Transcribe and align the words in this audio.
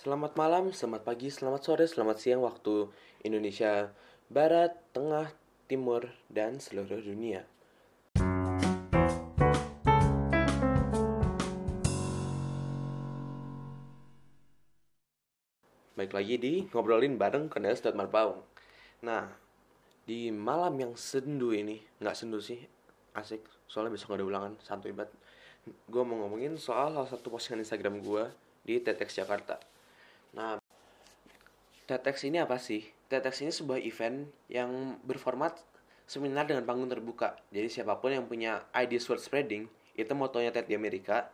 Selamat 0.00 0.32
malam, 0.32 0.72
selamat 0.72 1.04
pagi, 1.04 1.28
selamat 1.28 1.60
sore, 1.60 1.84
selamat 1.84 2.16
siang 2.16 2.40
waktu 2.40 2.88
Indonesia 3.20 3.92
Barat, 4.32 4.72
Tengah, 4.96 5.28
Timur, 5.68 6.08
dan 6.32 6.56
seluruh 6.56 7.04
dunia. 7.04 7.44
Baik 15.92 16.16
lagi 16.16 16.40
di 16.40 16.64
ngobrolin 16.72 17.20
bareng 17.20 17.52
Cornelis 17.52 17.84
dan 17.84 17.92
Marbaung. 17.92 18.40
Nah, 19.04 19.28
di 20.08 20.32
malam 20.32 20.80
yang 20.80 20.96
sendu 20.96 21.52
ini, 21.52 21.76
nggak 22.00 22.16
sendu 22.16 22.40
sih, 22.40 22.56
asik. 23.12 23.44
Soalnya 23.68 23.92
besok 23.92 24.16
gak 24.16 24.24
ada 24.24 24.32
ulangan, 24.32 24.52
santuy 24.64 24.96
banget. 24.96 25.12
Gue 25.92 26.00
mau 26.08 26.24
ngomongin 26.24 26.56
soal 26.56 26.96
salah 26.96 27.04
satu 27.04 27.28
postingan 27.28 27.68
Instagram 27.68 28.00
gue 28.00 28.24
di 28.64 28.80
TEDx 28.80 29.20
Jakarta. 29.20 29.69
Nah, 30.36 30.62
TEDx 31.90 32.26
ini 32.30 32.38
apa 32.38 32.56
sih? 32.62 32.86
TEDx 33.10 33.42
ini 33.42 33.50
sebuah 33.50 33.82
event 33.82 34.30
yang 34.46 35.00
berformat 35.02 35.58
seminar 36.06 36.46
dengan 36.46 36.62
panggung 36.66 36.90
terbuka. 36.90 37.38
Jadi 37.50 37.66
siapa 37.70 37.98
pun 37.98 38.14
yang 38.14 38.26
punya 38.30 38.66
ideas 38.74 39.06
world 39.10 39.22
spreading, 39.22 39.66
itu 39.98 40.12
motonya 40.14 40.54
TED 40.54 40.70
di 40.70 40.74
Amerika, 40.78 41.30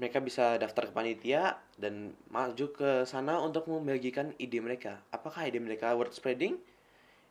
mereka 0.00 0.16
bisa 0.24 0.56
daftar 0.56 0.88
ke 0.88 0.92
panitia 0.96 1.60
dan 1.76 2.16
maju 2.32 2.66
ke 2.72 3.04
sana 3.04 3.36
untuk 3.44 3.68
membagikan 3.68 4.32
ide 4.40 4.56
mereka. 4.64 5.00
Apakah 5.12 5.44
ide 5.44 5.60
mereka 5.60 5.92
world 5.92 6.16
spreading? 6.16 6.56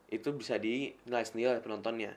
Itu 0.09 0.33
bisa 0.37 0.61
dinilai 0.61 1.25
sendiri 1.25 1.57
oleh 1.57 1.63
penontonnya. 1.65 2.13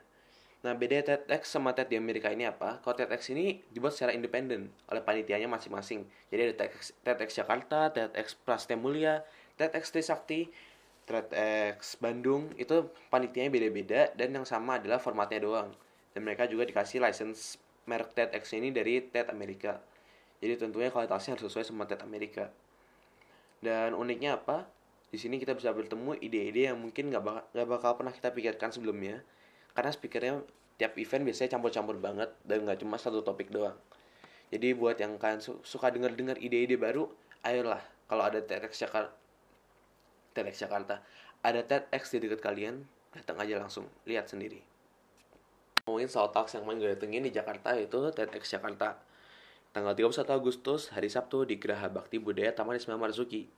Nah, 0.63 0.79
beda 0.79 1.03
TEDx 1.03 1.51
sama 1.51 1.75
TED 1.75 1.91
di 1.91 1.97
Amerika 1.99 2.31
ini 2.31 2.47
apa? 2.47 2.79
Kalau 2.87 2.95
TEDx 2.95 3.35
ini 3.35 3.59
dibuat 3.75 3.99
secara 3.99 4.15
independen 4.15 4.71
oleh 4.87 5.03
panitianya 5.03 5.51
masing-masing. 5.51 6.07
Jadi 6.31 6.41
ada 6.47 6.55
TEDx, 6.55 6.95
TEDx 7.03 7.29
Jakarta, 7.35 7.91
TEDx 7.91 8.39
Prastemulia, 8.47 9.27
TEDx 9.59 9.91
Trisakti, 9.91 10.47
TEDx 11.03 11.99
Bandung. 11.99 12.55
Itu 12.55 12.95
panitianya 13.11 13.51
beda-beda 13.51 14.15
dan 14.15 14.39
yang 14.39 14.47
sama 14.47 14.79
adalah 14.79 15.03
formatnya 15.03 15.43
doang. 15.43 15.75
Dan 16.15 16.23
mereka 16.23 16.47
juga 16.47 16.63
dikasih 16.63 17.03
license 17.03 17.59
merek 17.91 18.15
TEDx 18.15 18.55
ini 18.55 18.71
dari 18.71 19.03
TED 19.03 19.35
Amerika. 19.35 19.83
Jadi 20.39 20.63
tentunya 20.63 20.95
kualitasnya 20.95 21.35
harus 21.35 21.51
sesuai 21.51 21.67
sama 21.67 21.91
TED 21.91 22.07
Amerika. 22.07 22.55
Dan 23.59 23.99
uniknya 23.99 24.39
apa? 24.39 24.67
Di 25.11 25.19
sini 25.19 25.43
kita 25.43 25.59
bisa 25.59 25.75
bertemu 25.75 26.23
ide-ide 26.23 26.71
yang 26.71 26.79
mungkin 26.79 27.11
nggak 27.11 27.23
bakal, 27.23 27.67
bakal 27.67 27.91
pernah 27.99 28.15
kita 28.15 28.31
pikirkan 28.31 28.71
sebelumnya. 28.71 29.27
Karena 29.73 29.91
speakernya 29.93 30.45
tiap 30.77 30.97
event 30.99 31.23
biasanya 31.25 31.51
campur-campur 31.57 31.97
banget 32.01 32.31
dan 32.45 32.65
nggak 32.67 32.81
cuma 32.83 32.97
satu 32.99 33.23
topik 33.25 33.53
doang. 33.53 33.77
Jadi 34.53 34.77
buat 34.77 35.01
yang 35.01 35.17
kalian 35.17 35.41
su 35.41 35.57
suka 35.65 35.89
denger-dengar 35.89 36.37
ide-ide 36.37 36.77
baru, 36.77 37.09
ayolah 37.41 37.81
kalau 38.05 38.29
ada 38.29 38.45
TEDx 38.45 38.85
Jakarta, 38.85 39.17
TEDx 40.37 40.61
Jakarta, 40.61 41.01
ada 41.41 41.65
TEDx 41.65 42.13
di 42.13 42.29
dekat 42.29 42.45
kalian, 42.45 42.85
datang 43.17 43.41
aja 43.41 43.57
langsung, 43.57 43.89
lihat 44.05 44.29
sendiri. 44.29 44.61
Ngomongin 45.89 46.13
soal 46.13 46.29
talks 46.31 46.53
yang 46.53 46.69
main 46.69 46.77
gue 46.77 46.93
datengin 46.93 47.25
di 47.25 47.33
Jakarta 47.33 47.73
itu 47.75 47.97
TEDx 48.13 48.45
Jakarta 48.53 49.01
tanggal 49.73 49.97
31 49.97 50.29
Agustus 50.29 50.93
hari 50.93 51.09
Sabtu 51.09 51.49
di 51.49 51.57
Geraha 51.57 51.89
Bakti 51.89 52.21
Budaya 52.21 52.53
Taman 52.53 52.77
Ismail 52.77 53.01
Marzuki. 53.01 53.49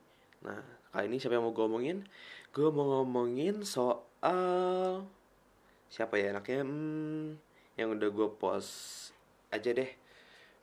Nah, 0.47 0.63
kali 0.95 1.11
ini 1.11 1.19
siapa 1.19 1.35
yang 1.35 1.43
mau 1.43 1.51
gue 1.51 1.65
ngomongin? 1.67 2.07
Gue 2.55 2.71
mau 2.71 2.87
ngomongin 3.03 3.67
soal 3.67 5.03
siapa 5.89 6.19
ya 6.19 6.35
anaknya? 6.35 6.65
Hmm, 6.65 7.37
yang 7.79 7.95
udah 7.95 8.09
gue 8.09 8.29
post 8.37 9.11
aja 9.51 9.71
deh. 9.71 9.89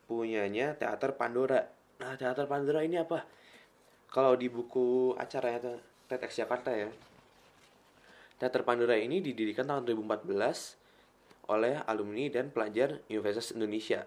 Punyanya 0.07 0.77
Teater 0.77 1.17
Pandora. 1.17 1.63
Nah, 2.03 2.15
Teater 2.19 2.45
Pandora 2.47 2.83
ini 2.83 3.01
apa? 3.01 3.25
Kalau 4.13 4.37
di 4.37 4.53
buku 4.53 5.17
acaranya 5.17 5.79
TEDx 6.11 6.45
Jakarta 6.45 6.71
ya. 6.75 6.93
Teater 8.37 8.67
Pandora 8.67 8.99
ini 8.99 9.23
didirikan 9.23 9.65
tahun 9.71 9.87
2014 9.89 10.29
oleh 11.49 11.81
alumni 11.87 12.27
dan 12.31 12.51
pelajar 12.51 13.03
Universitas 13.11 13.55
Indonesia 13.55 14.05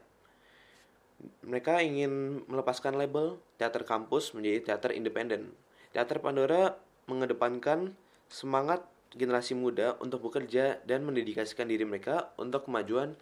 mereka 1.45 1.79
ingin 1.79 2.43
melepaskan 2.47 2.99
label 2.99 3.39
teater 3.55 3.87
kampus 3.87 4.35
menjadi 4.35 4.71
teater 4.71 4.91
independen. 4.93 5.55
Teater 5.95 6.19
Pandora 6.19 6.75
mengedepankan 7.07 7.95
semangat 8.27 8.83
generasi 9.13 9.53
muda 9.53 9.99
untuk 10.01 10.25
bekerja 10.29 10.81
dan 10.87 11.05
mendedikasikan 11.05 11.69
diri 11.69 11.85
mereka 11.85 12.33
untuk 12.41 12.65
kemajuan 12.65 13.13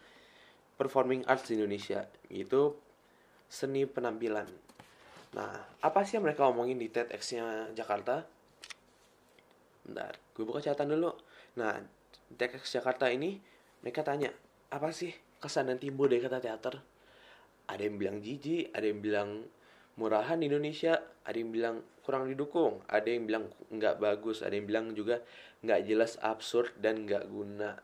performing 0.79 1.27
arts 1.27 1.51
di 1.51 1.59
Indonesia, 1.59 2.07
yaitu 2.31 2.73
seni 3.51 3.85
penampilan. 3.85 4.47
Nah, 5.33 5.53
apa 5.81 6.05
sih 6.05 6.17
yang 6.17 6.25
mereka 6.25 6.49
omongin 6.49 6.77
di 6.77 6.89
TEDx-nya 6.89 7.73
Jakarta? 7.73 8.25
Bentar, 9.83 10.15
gue 10.33 10.43
buka 10.45 10.63
catatan 10.63 10.95
dulu. 10.97 11.11
Nah, 11.59 11.77
TEDx 12.33 12.69
Jakarta 12.73 13.09
ini, 13.09 13.37
mereka 13.81 14.01
tanya, 14.01 14.33
apa 14.73 14.89
sih 14.89 15.13
kesan 15.37 15.69
dan 15.69 15.77
timbul 15.77 16.09
dari 16.09 16.21
kata 16.23 16.41
teater? 16.41 16.93
ada 17.67 17.81
yang 17.81 17.95
bilang 17.95 18.17
jijik, 18.19 18.73
ada 18.75 18.85
yang 18.85 18.99
bilang 18.99 19.29
murahan 19.95 20.41
di 20.41 20.49
Indonesia, 20.49 20.97
ada 21.23 21.37
yang 21.37 21.51
bilang 21.53 21.75
kurang 22.03 22.27
didukung, 22.27 22.83
ada 22.89 23.07
yang 23.07 23.23
bilang 23.29 23.45
nggak 23.71 24.01
bagus, 24.01 24.43
ada 24.43 24.53
yang 24.53 24.67
bilang 24.67 24.91
juga 24.91 25.23
nggak 25.63 25.81
jelas, 25.87 26.19
absurd 26.19 26.75
dan 26.81 27.07
nggak 27.07 27.29
guna. 27.31 27.79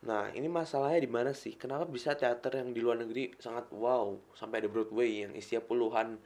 Nah 0.00 0.32
ini 0.32 0.48
masalahnya 0.48 1.04
di 1.04 1.10
mana 1.10 1.36
sih? 1.36 1.58
Kenapa 1.60 1.84
bisa 1.84 2.16
teater 2.16 2.56
yang 2.56 2.72
di 2.72 2.80
luar 2.80 3.02
negeri 3.02 3.36
sangat 3.36 3.68
wow 3.74 4.16
sampai 4.32 4.64
ada 4.64 4.68
Broadway 4.72 5.28
yang 5.28 5.32
isinya 5.36 5.60
puluhan 5.60 6.16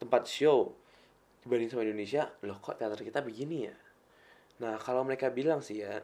tempat 0.00 0.26
show 0.26 0.74
dibanding 1.46 1.70
sama 1.70 1.86
Indonesia? 1.86 2.26
Loh 2.42 2.58
kok 2.58 2.80
teater 2.80 2.98
kita 3.04 3.22
begini 3.22 3.68
ya? 3.70 3.76
Nah 4.64 4.74
kalau 4.80 5.06
mereka 5.06 5.30
bilang 5.30 5.62
sih 5.62 5.86
ya, 5.86 6.02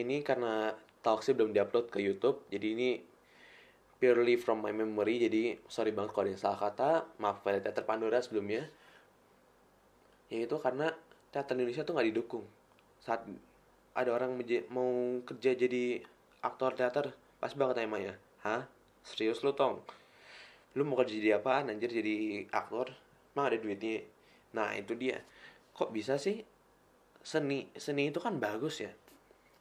ini 0.00 0.24
karena 0.26 0.74
talksnya 1.04 1.36
belum 1.36 1.52
diupload 1.52 1.92
ke 1.92 2.00
YouTube, 2.00 2.42
jadi 2.48 2.66
ini 2.74 3.13
purely 4.04 4.36
from 4.36 4.60
my 4.60 4.68
memory 4.68 5.16
jadi 5.16 5.56
sorry 5.64 5.88
banget 5.96 6.12
kalau 6.12 6.28
ada 6.28 6.36
yang 6.36 6.42
salah 6.44 6.60
kata 6.60 6.90
maaf 7.16 7.40
pada 7.40 7.56
teater 7.64 7.88
Pandora 7.88 8.20
sebelumnya. 8.20 8.68
Ya 10.28 10.44
itu 10.44 10.60
karena 10.60 10.92
teater 11.32 11.56
Indonesia 11.56 11.88
tuh 11.88 11.96
nggak 11.96 12.08
didukung. 12.12 12.44
Saat 13.00 13.24
ada 13.96 14.10
orang 14.12 14.36
mau 14.68 15.24
kerja 15.24 15.56
jadi 15.56 16.04
aktor 16.44 16.76
teater 16.76 17.16
pas 17.40 17.56
banget 17.56 17.80
emang 17.80 18.04
ya. 18.04 18.14
Hah? 18.44 18.68
Serius 19.00 19.40
lu 19.40 19.56
tong? 19.56 19.80
Lu 20.76 20.84
mau 20.84 21.00
kerja 21.00 21.16
jadi 21.16 21.40
apaan? 21.40 21.72
Anjir 21.72 21.88
jadi 21.88 22.44
aktor? 22.52 22.92
Emang 23.32 23.48
ada 23.48 23.56
duitnya? 23.56 24.04
Nah 24.52 24.76
itu 24.76 24.92
dia. 25.00 25.24
Kok 25.72 25.96
bisa 25.96 26.20
sih? 26.20 26.44
Seni 27.24 27.72
seni 27.72 28.12
itu 28.12 28.20
kan 28.20 28.36
bagus 28.36 28.84
ya. 28.84 28.92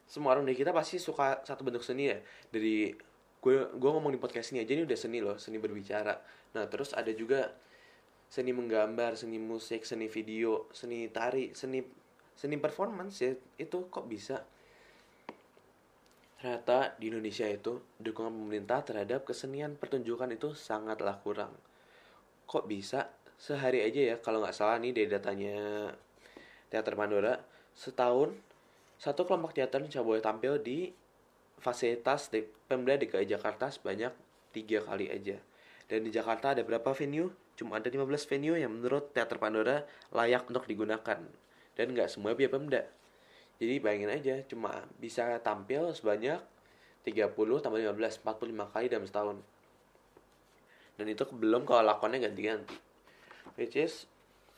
Semua 0.03 0.35
orang 0.35 0.43
dari 0.43 0.59
kita 0.59 0.75
pasti 0.75 0.99
suka 0.99 1.39
satu 1.47 1.63
bentuk 1.63 1.79
seni 1.79 2.11
ya. 2.11 2.19
Dari 2.51 2.91
gue 3.43 3.75
gue 3.75 3.89
ngomong 3.91 4.15
di 4.15 4.19
podcast 4.23 4.55
ini 4.55 4.63
aja 4.63 4.71
ini 4.71 4.87
udah 4.87 4.95
seni 4.95 5.19
loh 5.19 5.35
seni 5.35 5.59
berbicara. 5.59 6.15
Nah 6.55 6.63
terus 6.71 6.95
ada 6.95 7.11
juga 7.11 7.51
seni 8.31 8.55
menggambar 8.55 9.19
seni 9.19 9.35
musik 9.35 9.83
seni 9.83 10.07
video 10.07 10.71
seni 10.71 11.11
tari 11.11 11.51
seni 11.51 11.83
seni 12.39 12.55
performance 12.55 13.19
ya. 13.19 13.35
Itu 13.59 13.91
kok 13.91 14.07
bisa? 14.07 14.39
Ternyata 16.39 16.95
di 16.95 17.11
Indonesia 17.11 17.47
itu 17.47 17.83
dukungan 17.99 18.31
pemerintah 18.31 18.79
terhadap 18.83 19.27
kesenian 19.27 19.75
pertunjukan 19.75 20.31
itu 20.31 20.55
sangatlah 20.55 21.19
kurang. 21.19 21.51
Kok 22.47 22.63
bisa? 22.67 23.11
Sehari 23.35 23.83
aja 23.83 24.15
ya 24.15 24.15
kalau 24.23 24.39
nggak 24.39 24.55
salah 24.55 24.79
nih 24.79 24.95
dari 24.95 25.07
datanya 25.11 25.55
teater 26.71 26.95
Pandora. 26.95 27.35
Setahun 27.75 28.31
satu 28.95 29.27
kelompok 29.27 29.51
teater 29.51 29.83
coba 29.83 30.23
tampil 30.23 30.63
di 30.63 31.02
fasilitas 31.63 32.27
di 32.27 32.43
Pemda 32.43 32.99
DKI 32.99 33.23
Jakarta 33.23 33.71
sebanyak 33.71 34.11
tiga 34.51 34.83
kali 34.83 35.07
aja. 35.07 35.39
Dan 35.87 36.03
di 36.03 36.11
Jakarta 36.11 36.51
ada 36.51 36.61
berapa 36.67 36.91
venue? 36.91 37.31
Cuma 37.55 37.79
ada 37.79 37.87
15 37.87 38.03
venue 38.27 38.59
yang 38.59 38.75
menurut 38.75 39.15
Teater 39.15 39.39
Pandora 39.39 39.87
layak 40.11 40.43
untuk 40.51 40.67
digunakan. 40.67 41.23
Dan 41.73 41.85
nggak 41.95 42.11
semua 42.11 42.35
punya 42.35 42.51
Pemda. 42.51 42.83
Jadi 43.61 43.79
bayangin 43.79 44.11
aja, 44.11 44.35
cuma 44.43 44.83
bisa 44.99 45.39
tampil 45.39 45.95
sebanyak 45.95 46.43
30 47.07 47.31
tambah 47.63 47.79
15, 47.79 48.19
45 48.25 48.73
kali 48.73 48.85
dalam 48.91 49.05
setahun. 49.07 49.37
Dan 50.99 51.05
itu 51.07 51.23
belum 51.29 51.63
kalau 51.63 51.85
lakonnya 51.85 52.27
ganti-ganti. 52.27 52.75
Which 53.55 53.79
is 53.79 54.09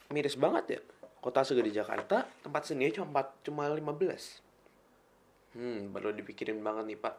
miris 0.10 0.40
banget 0.40 0.66
ya. 0.68 0.80
Kota 1.20 1.42
segede 1.42 1.74
Jakarta, 1.74 2.26
tempat 2.46 2.70
seni 2.70 2.94
cuma 2.94 3.26
4, 3.26 3.50
cuma 3.50 3.66
15 3.66 4.45
Hmm, 5.56 5.96
perlu 5.96 6.12
dipikirin 6.12 6.60
banget 6.60 6.84
nih 6.94 7.00
pak. 7.00 7.16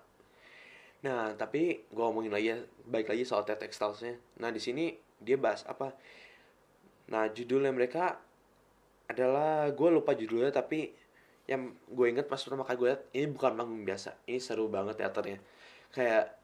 Nah, 1.08 1.32
tapi 1.36 1.88
gue 1.88 2.02
ngomongin 2.04 2.32
lagi 2.32 2.52
ya, 2.52 2.58
baik 2.88 3.08
lagi 3.08 3.24
soal 3.24 3.44
TED 3.48 3.64
Textiles-nya. 3.64 4.16
Nah, 4.40 4.52
di 4.52 4.60
sini 4.60 4.92
dia 5.20 5.40
bahas 5.40 5.64
apa? 5.64 5.92
Nah, 7.08 7.32
judulnya 7.32 7.72
mereka 7.72 8.20
adalah 9.06 9.70
gue 9.70 9.88
lupa 9.90 10.12
judulnya 10.18 10.50
tapi 10.50 10.90
yang 11.46 11.70
gue 11.86 12.06
inget 12.10 12.26
pas 12.26 12.42
pertama 12.42 12.66
kali 12.66 12.76
gue 12.76 12.88
liat 12.90 13.02
ini 13.14 13.26
bukan 13.30 13.54
panggung 13.54 13.86
biasa 13.86 14.18
ini 14.26 14.42
seru 14.42 14.66
banget 14.66 14.98
teaternya 14.98 15.38
kayak 15.94 16.34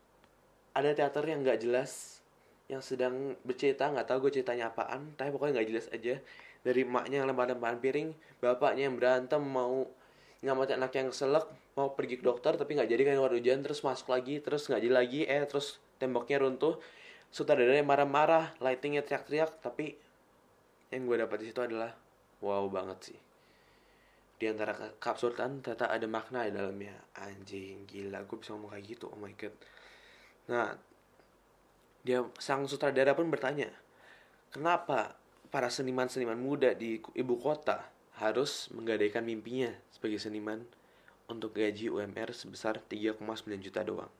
ada 0.78 0.90
teater 0.94 1.26
yang 1.26 1.42
nggak 1.42 1.58
jelas 1.58 2.22
yang 2.70 2.78
sedang 2.78 3.34
bercerita 3.42 3.90
nggak 3.90 4.06
tahu 4.06 4.30
gue 4.30 4.40
ceritanya 4.40 4.70
apaan 4.70 5.10
tapi 5.18 5.34
pokoknya 5.34 5.58
nggak 5.58 5.68
jelas 5.74 5.86
aja 5.90 6.14
dari 6.62 6.86
emaknya 6.86 7.20
yang 7.20 7.28
lempar-lemparan 7.34 7.82
piring 7.82 8.14
bapaknya 8.38 8.86
yang 8.86 8.94
berantem 8.94 9.42
mau 9.42 9.90
nyamatin 10.42 10.82
anak 10.82 10.92
yang 10.98 11.08
keselak 11.14 11.46
mau 11.78 11.94
pergi 11.94 12.18
ke 12.18 12.24
dokter 12.26 12.58
tapi 12.58 12.74
nggak 12.74 12.90
jadi 12.90 13.02
keluar 13.14 13.30
hujan 13.30 13.62
terus 13.62 13.80
masuk 13.86 14.10
lagi 14.10 14.42
terus 14.42 14.66
nggak 14.66 14.82
jadi 14.82 14.94
lagi 14.94 15.20
eh 15.24 15.46
terus 15.46 15.78
temboknya 16.02 16.42
runtuh. 16.42 16.76
Sutradaranya 17.32 17.80
marah-marah 17.80 18.52
lightingnya 18.60 19.00
teriak-teriak 19.06 19.64
tapi 19.64 19.96
yang 20.92 21.08
gue 21.08 21.16
dapat 21.24 21.40
di 21.40 21.46
situ 21.48 21.64
adalah 21.64 21.96
wow 22.44 22.68
banget 22.68 23.14
sih. 23.14 23.18
Di 24.36 24.50
antara 24.50 24.76
keabsurdan 25.00 25.64
ternyata 25.64 25.88
ada 25.88 26.04
makna 26.10 26.44
di 26.44 26.52
dalamnya. 26.52 26.92
Anjing 27.16 27.88
gila 27.88 28.26
gue 28.26 28.36
bisa 28.36 28.52
ngomong 28.52 28.76
kayak 28.76 28.84
gitu 28.84 29.08
oh 29.08 29.16
my 29.16 29.32
god. 29.38 29.54
Nah 30.50 30.76
dia 32.02 32.26
sang 32.42 32.66
sutradara 32.66 33.14
pun 33.14 33.30
bertanya 33.30 33.70
kenapa 34.50 35.14
para 35.54 35.70
seniman-seniman 35.70 36.36
muda 36.36 36.74
di 36.74 36.98
ibu 36.98 37.34
kota 37.38 37.78
harus 38.22 38.70
menggadaikan 38.70 39.26
mimpinya 39.26 39.74
sebagai 39.90 40.22
seniman 40.22 40.62
untuk 41.26 41.58
gaji 41.58 41.90
UMR 41.90 42.30
sebesar 42.30 42.78
3,9 42.78 43.18
juta 43.58 43.82
doang. 43.82 44.10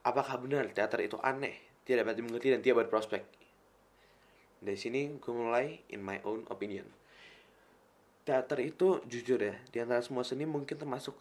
Apakah 0.00 0.40
benar 0.40 0.72
teater 0.72 1.04
itu 1.04 1.20
aneh, 1.20 1.60
tidak 1.84 2.08
dapat 2.08 2.24
dimengerti 2.24 2.48
dan 2.56 2.64
tidak 2.64 2.88
berprospek? 2.88 3.28
Dari 4.64 4.80
sini 4.80 5.20
gue 5.20 5.34
mulai 5.36 5.84
in 5.92 6.00
my 6.00 6.24
own 6.24 6.48
opinion. 6.48 6.88
Teater 8.24 8.64
itu 8.64 9.04
jujur 9.04 9.44
ya, 9.44 9.60
di 9.68 9.76
antara 9.84 10.00
semua 10.00 10.24
seni 10.24 10.48
mungkin 10.48 10.80
termasuk 10.80 11.14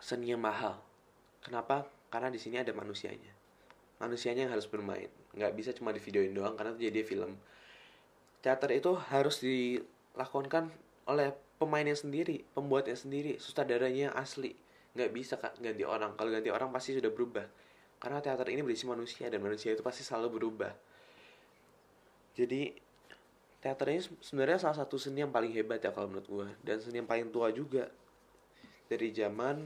seni 0.00 0.32
yang 0.32 0.40
mahal. 0.40 0.80
Kenapa? 1.44 1.84
Karena 2.08 2.32
di 2.32 2.40
sini 2.40 2.56
ada 2.56 2.72
manusianya. 2.72 3.32
Manusianya 4.00 4.48
yang 4.48 4.52
harus 4.56 4.68
bermain. 4.68 5.12
Nggak 5.36 5.52
bisa 5.52 5.70
cuma 5.76 5.92
di 5.92 6.00
videoin 6.00 6.32
doang 6.32 6.56
karena 6.56 6.72
itu 6.72 6.88
jadi 6.88 7.00
film 7.04 7.36
teater 8.46 8.70
itu 8.78 8.94
harus 9.10 9.42
dilakukan 10.16 10.72
oleh 11.06 11.36
pemainnya 11.60 11.92
sendiri, 11.92 12.42
pembuatnya 12.56 12.96
sendiri, 12.96 13.36
sutradaranya 13.36 14.10
yang 14.10 14.16
asli. 14.16 14.56
Nggak 14.96 15.10
bisa 15.12 15.36
kak 15.36 15.60
ganti 15.60 15.84
orang. 15.84 16.16
Kalau 16.16 16.32
ganti 16.32 16.48
orang 16.48 16.72
pasti 16.72 16.96
sudah 16.96 17.12
berubah. 17.12 17.44
Karena 18.00 18.24
teater 18.24 18.48
ini 18.48 18.64
berisi 18.64 18.88
manusia 18.88 19.28
dan 19.28 19.44
manusia 19.44 19.76
itu 19.76 19.84
pasti 19.84 20.00
selalu 20.00 20.40
berubah. 20.40 20.72
Jadi 22.36 22.72
teater 23.60 23.92
ini 23.92 24.00
sebenarnya 24.24 24.58
salah 24.60 24.76
satu 24.84 24.96
seni 24.96 25.20
yang 25.24 25.32
paling 25.32 25.52
hebat 25.52 25.80
ya 25.80 25.90
kalau 25.90 26.06
menurut 26.06 26.28
gue 26.28 26.48
dan 26.62 26.78
seni 26.78 27.02
yang 27.02 27.08
paling 27.08 27.34
tua 27.34 27.50
juga 27.50 27.90
dari 28.86 29.10
zaman 29.10 29.58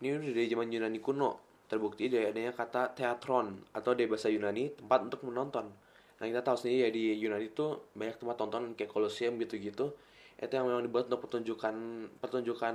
ini 0.00 0.08
udah 0.08 0.32
dari 0.32 0.48
zaman 0.48 0.72
Yunani 0.72 1.00
kuno 1.04 1.51
Terbukti 1.72 2.12
dari 2.12 2.28
adanya 2.28 2.52
kata 2.52 2.92
teatron 2.92 3.56
atau 3.72 3.96
dari 3.96 4.04
bahasa 4.04 4.28
Yunani 4.28 4.76
tempat 4.76 5.08
untuk 5.08 5.24
menonton. 5.24 5.72
Nah 6.20 6.24
kita 6.28 6.44
tahu 6.44 6.60
sendiri 6.60 6.84
ya 6.84 6.90
di 6.92 7.16
Yunani 7.16 7.48
itu 7.48 7.80
banyak 7.96 8.20
tempat 8.20 8.36
tonton 8.36 8.76
kayak 8.76 8.92
Colosseum 8.92 9.40
gitu-gitu. 9.40 9.96
Itu 10.36 10.52
yang 10.52 10.68
memang 10.68 10.84
dibuat 10.84 11.08
untuk 11.08 11.24
pertunjukan 11.24 11.72
pertunjukan 12.20 12.74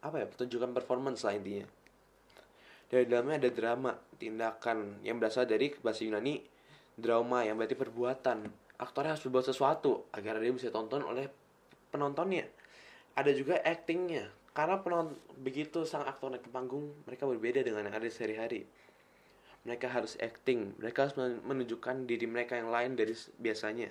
apa 0.00 0.16
ya 0.24 0.24
pertunjukan 0.24 0.72
performance 0.72 1.20
lah 1.28 1.36
intinya. 1.36 1.68
Dari 2.88 3.04
dalamnya 3.04 3.44
ada 3.44 3.50
drama, 3.52 3.92
tindakan 4.16 5.04
yang 5.04 5.20
berasal 5.20 5.44
dari 5.44 5.76
bahasa 5.84 6.08
Yunani 6.08 6.40
drama 6.96 7.44
yang 7.44 7.60
berarti 7.60 7.76
perbuatan. 7.76 8.38
Aktornya 8.80 9.20
harus 9.20 9.24
berbuat 9.28 9.52
sesuatu 9.52 10.08
agar 10.16 10.40
dia 10.40 10.48
bisa 10.48 10.72
tonton 10.72 11.04
oleh 11.04 11.28
penontonnya. 11.92 12.48
Ada 13.14 13.36
juga 13.36 13.60
actingnya, 13.60 14.32
karena 14.54 14.78
penonton 14.78 15.18
begitu 15.42 15.82
sang 15.82 16.06
aktor 16.06 16.30
naik 16.30 16.46
ke 16.46 16.50
panggung, 16.54 16.94
mereka 17.10 17.26
berbeda 17.26 17.66
dengan 17.66 17.90
yang 17.90 17.98
ada 17.98 18.06
sehari-hari. 18.06 18.62
Mereka 19.66 19.90
harus 19.90 20.14
acting, 20.22 20.78
mereka 20.78 21.10
harus 21.10 21.18
menunjukkan 21.18 22.06
diri 22.06 22.30
mereka 22.30 22.54
yang 22.54 22.70
lain 22.70 22.94
dari 22.94 23.18
biasanya. 23.42 23.90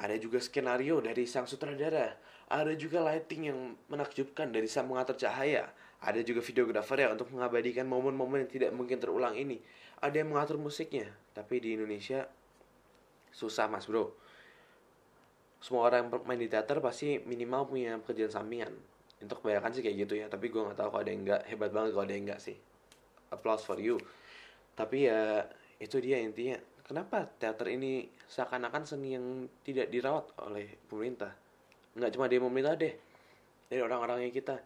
Ada 0.00 0.16
juga 0.16 0.40
skenario 0.40 1.04
dari 1.04 1.28
sang 1.28 1.44
sutradara, 1.44 2.16
ada 2.48 2.72
juga 2.72 3.04
lighting 3.04 3.52
yang 3.52 3.76
menakjubkan 3.92 4.48
dari 4.48 4.64
sang 4.64 4.88
mengatur 4.88 5.20
cahaya, 5.20 5.68
ada 6.00 6.24
juga 6.24 6.40
videografer 6.40 7.04
ya 7.04 7.12
untuk 7.12 7.28
mengabadikan 7.36 7.84
momen-momen 7.84 8.48
yang 8.48 8.50
tidak 8.50 8.70
mungkin 8.72 8.96
terulang 8.96 9.36
ini. 9.36 9.60
Ada 10.00 10.24
yang 10.24 10.32
mengatur 10.32 10.56
musiknya, 10.56 11.12
tapi 11.36 11.60
di 11.60 11.76
Indonesia 11.76 12.26
susah 13.28 13.68
mas 13.68 13.84
bro. 13.84 14.08
Semua 15.60 15.86
orang 15.86 16.08
yang 16.08 16.24
main 16.24 16.40
di 16.40 16.48
teater 16.48 16.80
pasti 16.80 17.20
minimal 17.22 17.70
punya 17.70 17.94
pekerjaan 18.02 18.34
sampingan 18.34 18.91
untuk 19.22 19.38
kebanyakan 19.40 19.70
sih 19.70 19.82
kayak 19.86 19.96
gitu 20.06 20.14
ya 20.18 20.26
tapi 20.26 20.50
gue 20.50 20.58
nggak 20.58 20.78
tahu 20.78 20.88
kalau 20.90 21.02
ada 21.06 21.10
yang 21.14 21.22
nggak 21.22 21.42
hebat 21.46 21.70
banget 21.70 21.90
kalau 21.94 22.04
ada 22.04 22.14
yang 22.14 22.24
nggak 22.26 22.42
sih. 22.42 22.56
Applause 23.30 23.64
for 23.64 23.78
you. 23.78 23.96
Tapi 24.74 25.08
ya 25.08 25.46
itu 25.78 25.96
dia 26.02 26.18
intinya. 26.20 26.58
Kenapa 26.82 27.24
teater 27.38 27.72
ini 27.72 28.10
seakan-akan 28.26 28.82
seni 28.84 29.14
yang 29.16 29.46
tidak 29.62 29.88
dirawat 29.88 30.28
oleh 30.44 30.76
pemerintah? 30.90 31.32
Nggak 31.96 32.10
cuma 32.18 32.26
dari 32.26 32.40
pemerintah 32.42 32.74
deh 32.76 32.94
dari 33.70 33.80
orang-orangnya 33.80 34.30
kita. 34.34 34.58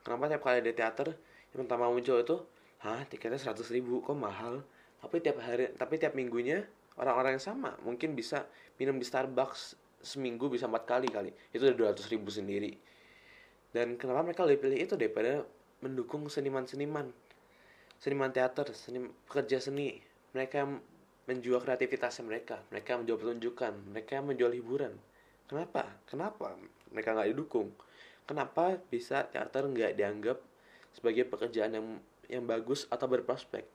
Kenapa 0.00 0.30
tiap 0.30 0.42
kali 0.46 0.56
ada 0.62 0.72
teater 0.72 1.08
yang 1.52 1.66
pertama 1.66 1.90
muncul 1.90 2.16
itu 2.22 2.36
hah 2.86 3.02
tiketnya 3.10 3.36
seratus 3.36 3.68
ribu 3.74 4.00
kok 4.00 4.16
mahal? 4.16 4.62
Tapi 5.02 5.20
tiap 5.20 5.42
hari 5.42 5.74
tapi 5.76 6.00
tiap 6.00 6.16
minggunya 6.16 6.64
orang-orang 6.96 7.36
yang 7.36 7.44
sama. 7.44 7.76
Mungkin 7.84 8.16
bisa 8.16 8.46
minum 8.80 8.96
di 8.96 9.04
Starbucks 9.04 9.76
seminggu 10.00 10.48
bisa 10.48 10.70
empat 10.70 10.88
kali 10.88 11.10
kali. 11.10 11.34
Itu 11.52 11.68
udah 11.68 11.76
dua 11.76 11.88
ratus 11.92 12.08
ribu 12.08 12.32
sendiri 12.32 12.93
dan 13.74 13.98
kenapa 13.98 14.22
mereka 14.22 14.46
lebih 14.46 14.70
pilih 14.70 14.78
itu 14.78 14.94
daripada 14.94 15.42
mendukung 15.82 16.30
seniman-seniman? 16.30 17.10
Seniman 17.98 18.30
teater 18.30 18.70
seni 18.70 19.10
pekerja 19.26 19.58
seni. 19.58 19.98
Mereka 20.30 20.62
menjual 21.24 21.64
kreativitasnya 21.64 22.24
mereka 22.28 22.60
mereka 22.68 23.00
menjual 23.00 23.16
pertunjukan 23.16 23.72
mereka 23.90 24.20
menjual 24.20 24.52
hiburan. 24.54 24.94
Kenapa? 25.48 25.88
Kenapa 26.06 26.54
mereka 26.92 27.16
nggak 27.16 27.28
didukung? 27.32 27.72
Kenapa 28.24 28.80
bisa 28.88 29.26
teater 29.28 29.66
nggak 29.68 29.96
dianggap 29.98 30.38
sebagai 30.94 31.26
pekerjaan 31.28 31.72
yang 31.76 31.86
yang 32.28 32.44
bagus 32.46 32.86
atau 32.88 33.08
berprospek? 33.08 33.66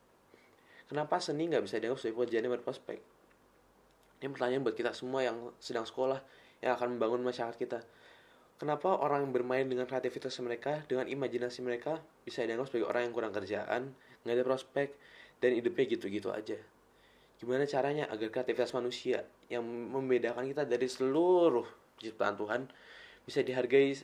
Kenapa 0.90 1.22
seni 1.22 1.50
nggak 1.50 1.66
bisa 1.66 1.78
dianggap 1.78 2.00
sebagai 2.02 2.18
pekerjaan 2.24 2.44
yang 2.50 2.56
berprospek? 2.58 2.98
Ini 4.20 4.30
pertanyaan 4.32 4.64
buat 4.66 4.78
kita 4.78 4.92
semua 4.94 5.26
yang 5.26 5.54
sedang 5.62 5.86
sekolah 5.86 6.22
yang 6.60 6.76
akan 6.76 6.98
membangun 6.98 7.24
masyarakat 7.24 7.56
kita 7.56 7.80
Kenapa 8.60 8.92
orang 9.00 9.24
yang 9.24 9.32
bermain 9.32 9.64
dengan 9.64 9.88
kreativitas 9.88 10.36
mereka, 10.44 10.84
dengan 10.84 11.08
imajinasi 11.08 11.64
mereka, 11.64 12.04
bisa 12.28 12.44
dianggap 12.44 12.68
sebagai 12.68 12.92
orang 12.92 13.08
yang 13.08 13.14
kurang 13.16 13.32
kerjaan, 13.32 13.96
nggak 14.28 14.36
ada 14.36 14.44
prospek, 14.44 14.92
dan 15.40 15.56
hidupnya 15.56 15.88
gitu-gitu 15.96 16.28
aja. 16.36 16.60
Gimana 17.40 17.64
caranya 17.64 18.12
agar 18.12 18.28
kreativitas 18.36 18.76
manusia 18.76 19.24
yang 19.48 19.64
membedakan 19.64 20.44
kita 20.44 20.68
dari 20.68 20.92
seluruh 20.92 21.64
ciptaan 22.04 22.36
Tuhan 22.36 22.68
bisa 23.24 23.40
dihargai 23.48 23.96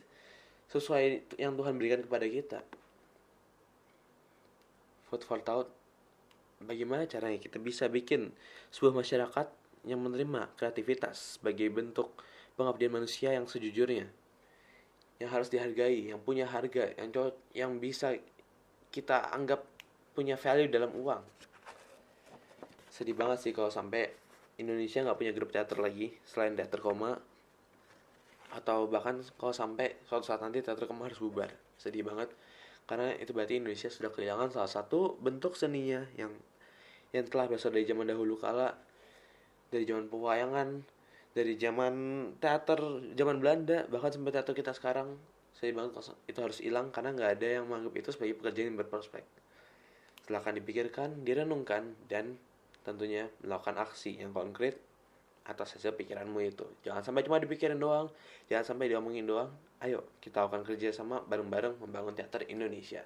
sesuai 0.72 1.36
yang 1.36 1.52
Tuhan 1.52 1.76
berikan 1.76 2.00
kepada 2.00 2.24
kita? 2.24 2.64
Food 5.12 5.20
for 5.28 5.44
thought. 5.44 5.68
Bagaimana 6.64 7.04
caranya 7.04 7.36
kita 7.36 7.60
bisa 7.60 7.92
bikin 7.92 8.32
sebuah 8.72 9.04
masyarakat 9.04 9.52
yang 9.84 10.00
menerima 10.00 10.56
kreativitas 10.56 11.36
sebagai 11.36 11.68
bentuk 11.68 12.16
pengabdian 12.56 12.96
manusia 12.96 13.36
yang 13.36 13.44
sejujurnya? 13.44 14.08
Yang 15.16 15.30
harus 15.32 15.48
dihargai, 15.48 16.12
yang 16.12 16.20
punya 16.20 16.44
harga, 16.44 16.92
yang 17.00 17.08
yang 17.56 17.72
bisa 17.80 18.12
kita 18.92 19.32
anggap 19.32 19.64
punya 20.12 20.36
value 20.36 20.68
dalam 20.68 20.92
uang. 20.96 21.20
Sedih 22.92 23.16
banget 23.16 23.44
sih 23.44 23.52
kalau 23.52 23.68
sampai 23.68 24.08
Indonesia 24.56 25.04
nggak 25.04 25.18
punya 25.20 25.32
grup 25.36 25.52
teater 25.52 25.76
lagi 25.80 26.16
selain 26.24 26.56
teater 26.56 26.80
koma 26.80 27.20
atau 28.56 28.88
bahkan 28.88 29.20
kalau 29.36 29.52
sampai 29.52 30.00
suatu 30.08 30.32
saat 30.32 30.40
nanti 30.40 30.64
teater 30.64 30.88
koma 30.88 31.08
harus 31.08 31.20
bubar. 31.20 31.52
Sedih 31.76 32.04
banget 32.04 32.32
karena 32.88 33.12
itu 33.20 33.36
berarti 33.36 33.60
Indonesia 33.60 33.92
sudah 33.92 34.08
kehilangan 34.08 34.56
salah 34.56 34.70
satu 34.70 35.20
bentuk 35.20 35.58
seninya 35.58 36.08
yang 36.16 36.32
yang 37.12 37.28
telah 37.28 37.50
berasal 37.50 37.74
dari 37.74 37.84
zaman 37.84 38.08
dahulu 38.08 38.40
kala 38.40 38.72
dari 39.68 39.84
zaman 39.84 40.08
pewayangan 40.08 40.86
dari 41.36 41.60
zaman 41.60 41.94
teater 42.40 42.80
zaman 43.12 43.36
Belanda 43.36 43.84
bahkan 43.92 44.08
sampai 44.08 44.32
teater 44.32 44.56
kita 44.56 44.72
sekarang 44.72 45.20
saya 45.52 45.76
banget 45.76 46.16
itu 46.24 46.38
harus 46.40 46.58
hilang 46.64 46.88
karena 46.88 47.12
nggak 47.12 47.30
ada 47.36 47.48
yang 47.60 47.68
menganggap 47.68 47.94
itu 48.00 48.08
sebagai 48.16 48.40
pekerjaan 48.40 48.72
yang 48.72 48.78
berprospek. 48.80 49.24
Silahkan 50.24 50.56
dipikirkan 50.56 51.28
direnungkan 51.28 51.92
dan 52.08 52.40
tentunya 52.88 53.28
melakukan 53.44 53.76
aksi 53.84 54.16
yang 54.16 54.32
konkret 54.32 54.80
atas 55.44 55.76
hasil 55.76 55.92
pikiranmu 55.92 56.40
itu. 56.40 56.64
Jangan 56.88 57.04
sampai 57.04 57.20
cuma 57.28 57.36
dipikirin 57.36 57.76
doang 57.76 58.08
jangan 58.48 58.72
sampai 58.72 58.88
diomongin 58.88 59.28
doang. 59.28 59.52
Ayo 59.84 60.08
kita 60.24 60.48
akan 60.48 60.64
kerja 60.64 60.88
sama 60.88 61.20
bareng-bareng 61.28 61.84
membangun 61.84 62.16
teater 62.16 62.48
Indonesia 62.48 63.04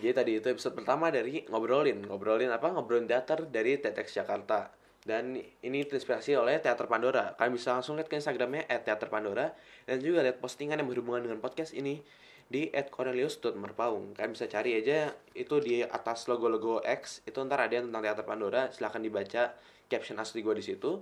IJ 0.00 0.16
tadi 0.16 0.40
itu 0.40 0.48
episode 0.48 0.72
pertama 0.72 1.12
dari 1.12 1.44
ngobrolin, 1.44 2.08
ngobrolin 2.08 2.48
apa? 2.48 2.72
Ngobrolin 2.72 3.04
teater 3.04 3.44
dari 3.44 3.76
TEDx 3.76 4.16
Jakarta. 4.16 4.72
Dan 5.00 5.36
ini 5.36 5.80
terinspirasi 5.84 6.36
oleh 6.36 6.60
Teater 6.60 6.84
Pandora. 6.84 7.32
Kalian 7.36 7.56
bisa 7.56 7.72
langsung 7.72 7.96
lihat 7.96 8.12
ke 8.12 8.20
Instagramnya 8.20 8.68
@teater 8.84 9.08
Pandora 9.08 9.48
dan 9.88 9.96
juga 10.00 10.20
lihat 10.20 10.44
postingan 10.44 10.76
yang 10.76 10.88
berhubungan 10.92 11.24
dengan 11.24 11.40
podcast 11.40 11.72
ini 11.72 12.04
di 12.52 12.68
@cornelius.merpaung. 12.68 14.12
Kalian 14.12 14.32
bisa 14.36 14.44
cari 14.48 14.76
aja 14.76 15.12
itu 15.32 15.56
di 15.60 15.80
atas 15.80 16.28
logo-logo 16.28 16.84
X 16.84 17.24
itu 17.24 17.40
ntar 17.44 17.64
ada 17.64 17.80
yang 17.80 17.88
tentang 17.88 18.04
Teater 18.04 18.26
Pandora. 18.28 18.68
Silahkan 18.72 19.00
dibaca 19.00 19.56
caption 19.88 20.20
asli 20.20 20.44
gue 20.44 20.54
di 20.60 20.64
situ. 20.64 21.00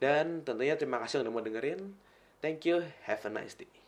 Dan 0.00 0.40
tentunya 0.44 0.76
terima 0.76 0.96
kasih 1.00 1.20
udah 1.20 1.32
mau 1.32 1.44
dengerin. 1.44 1.92
Thank 2.40 2.64
you. 2.64 2.84
Have 3.04 3.24
a 3.28 3.32
nice 3.32 3.56
day. 3.56 3.85